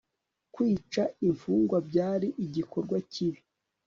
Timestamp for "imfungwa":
1.27-1.77